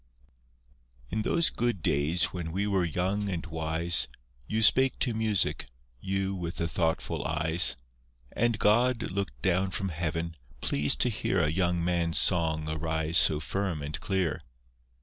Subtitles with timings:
[1.11, 4.07] In those good days when we were young and wise,
[4.47, 5.67] You spake to music,
[5.99, 7.75] you with the thoughtful eyes,
[8.31, 13.39] And God looked down from heaven, pleased to hear A young man's song arise so
[13.39, 14.41] firm and clear.